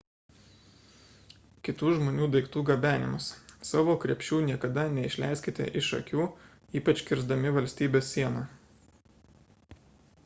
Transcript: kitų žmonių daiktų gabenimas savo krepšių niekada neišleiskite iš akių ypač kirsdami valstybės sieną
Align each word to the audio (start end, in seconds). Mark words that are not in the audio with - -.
kitų 1.67 1.91
žmonių 1.97 2.29
daiktų 2.35 2.63
gabenimas 2.69 3.27
savo 3.73 3.95
krepšių 4.05 4.41
niekada 4.49 4.87
neišleiskite 4.95 5.69
iš 5.83 5.91
akių 6.01 6.27
ypač 6.83 7.05
kirsdami 7.11 7.55
valstybės 7.61 8.11
sieną 8.17 8.45